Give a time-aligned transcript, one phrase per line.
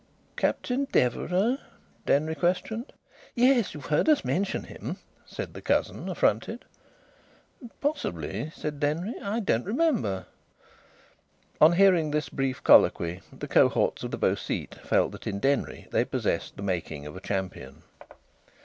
[0.35, 1.61] "Captain Deverax?"
[2.07, 2.91] Denry questioned.
[3.35, 3.75] "Yes.
[3.75, 4.95] You've heard us mention him,"
[5.27, 6.65] said the cousin, affronted.
[7.81, 9.13] "Possibly," said Denry.
[9.21, 10.25] "I don't remember."
[11.61, 15.87] On hearing this brief colloquy the cohorts of the Beau Site felt that in Denry
[15.91, 17.83] they possessed the making of a champion.